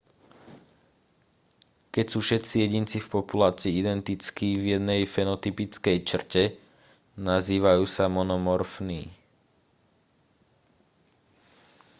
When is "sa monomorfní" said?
7.95-9.01